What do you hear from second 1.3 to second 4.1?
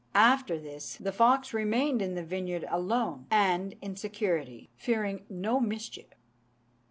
remained in the vineyard alone, and in